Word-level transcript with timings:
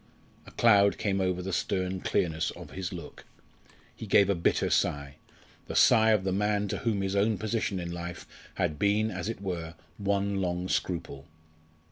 A 0.47 0.51
cloud 0.53 0.97
came 0.97 1.21
over 1.21 1.43
the 1.43 1.53
stern 1.53 1.99
clearness 1.99 2.49
of 2.49 2.71
his 2.71 2.91
look. 2.91 3.23
He 3.95 4.07
gave 4.07 4.31
a 4.31 4.33
bitter 4.33 4.71
sigh 4.71 5.17
the 5.67 5.75
sigh 5.75 6.09
of 6.09 6.23
the 6.23 6.31
man 6.31 6.67
to 6.69 6.79
whom 6.79 7.01
his 7.03 7.15
own 7.15 7.37
position 7.37 7.79
in 7.79 7.91
life 7.91 8.25
had 8.55 8.79
been, 8.79 9.11
as 9.11 9.29
it 9.29 9.41
were, 9.43 9.75
one 9.99 10.41
long 10.41 10.67
scruple. 10.69 11.27